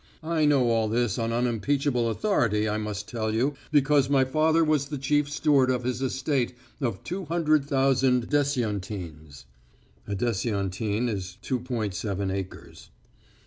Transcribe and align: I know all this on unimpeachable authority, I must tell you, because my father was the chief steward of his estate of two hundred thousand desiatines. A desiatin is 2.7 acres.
I 0.23 0.45
know 0.45 0.67
all 0.71 0.87
this 0.87 1.19
on 1.19 1.31
unimpeachable 1.31 2.09
authority, 2.09 2.67
I 2.67 2.79
must 2.79 3.07
tell 3.07 3.31
you, 3.31 3.53
because 3.71 4.09
my 4.09 4.25
father 4.25 4.63
was 4.63 4.87
the 4.87 4.97
chief 4.97 5.29
steward 5.29 5.69
of 5.69 5.83
his 5.83 6.01
estate 6.01 6.53
of 6.79 7.03
two 7.03 7.25
hundred 7.25 7.65
thousand 7.65 8.27
desiatines. 8.27 9.45
A 10.07 10.15
desiatin 10.15 11.07
is 11.07 11.37
2.7 11.43 12.33
acres. 12.33 12.89